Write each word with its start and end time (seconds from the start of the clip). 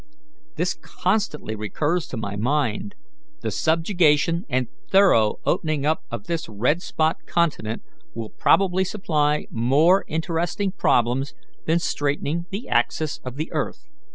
This 0.55 0.73
constantly 0.73 1.53
recurs 1.53 2.07
to 2.07 2.17
my 2.17 2.35
mind. 2.35 2.95
The 3.41 3.51
subjugation 3.51 4.45
and 4.49 4.67
thorough 4.89 5.35
opening 5.45 5.85
up 5.85 6.05
of 6.09 6.23
this 6.25 6.49
red 6.49 6.81
spot 6.81 7.27
continent 7.27 7.83
will 8.15 8.31
probably 8.31 8.83
supply 8.83 9.45
more 9.51 10.03
interesting 10.07 10.71
problems 10.71 11.35
than 11.67 11.77
straightening 11.77 12.47
the 12.49 12.67
axis 12.67 13.19
of 13.23 13.35
the 13.35 13.51
earth." 13.51 13.85